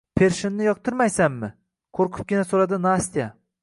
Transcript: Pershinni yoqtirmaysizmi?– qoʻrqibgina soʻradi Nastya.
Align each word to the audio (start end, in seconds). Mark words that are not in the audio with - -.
Pershinni 0.19 0.65
yoqtirmaysizmi?– 0.67 1.51
qoʻrqibgina 2.01 2.51
soʻradi 2.53 2.85
Nastya. 2.91 3.35